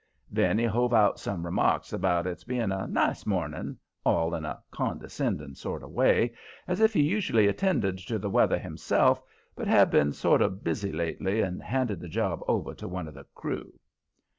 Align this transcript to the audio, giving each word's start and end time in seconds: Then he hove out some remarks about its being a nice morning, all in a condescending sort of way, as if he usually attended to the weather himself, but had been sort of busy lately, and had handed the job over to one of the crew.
Then 0.31 0.57
he 0.57 0.65
hove 0.65 0.95
out 0.95 1.19
some 1.19 1.45
remarks 1.45 1.93
about 1.93 2.25
its 2.25 2.43
being 2.43 2.71
a 2.71 2.87
nice 2.87 3.23
morning, 3.27 3.77
all 4.03 4.33
in 4.33 4.45
a 4.45 4.59
condescending 4.71 5.53
sort 5.53 5.83
of 5.83 5.91
way, 5.91 6.33
as 6.67 6.79
if 6.79 6.91
he 6.91 7.03
usually 7.03 7.45
attended 7.47 7.99
to 7.99 8.17
the 8.17 8.27
weather 8.27 8.57
himself, 8.57 9.21
but 9.55 9.67
had 9.67 9.91
been 9.91 10.11
sort 10.11 10.41
of 10.41 10.63
busy 10.63 10.91
lately, 10.91 11.41
and 11.41 11.61
had 11.61 11.69
handed 11.69 11.99
the 11.99 12.07
job 12.09 12.39
over 12.47 12.73
to 12.73 12.87
one 12.87 13.07
of 13.07 13.13
the 13.13 13.27
crew. 13.35 13.73